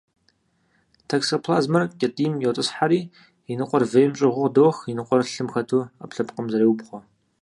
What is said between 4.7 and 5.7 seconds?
и ныкъуэр лъым